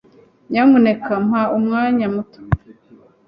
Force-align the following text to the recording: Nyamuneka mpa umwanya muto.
Nyamuneka 0.49 1.11
mpa 1.27 1.41
umwanya 1.57 2.05
muto. 2.13 2.39